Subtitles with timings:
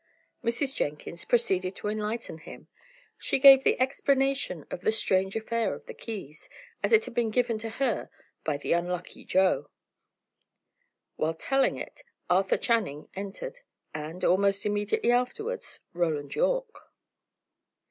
[0.43, 0.73] Mrs.
[0.75, 2.67] Jenkins proceeded to enlighten him.
[3.19, 6.49] She gave the explanation of the strange affair of the keys,
[6.81, 8.09] as it had been given to her
[8.43, 9.69] by the unlucky Joe.
[11.17, 12.01] While telling it,
[12.31, 13.59] Arthur Channing entered,
[13.93, 16.91] and, almost immediately afterwards, Roland Yorke.